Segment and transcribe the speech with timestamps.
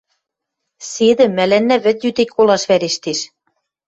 [0.91, 3.19] —Седӹ, мӓлӓннӓ вӹд йӱде колаш вӓрештеш...